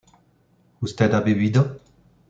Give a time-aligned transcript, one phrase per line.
[0.81, 1.79] ¿usted ha bebido?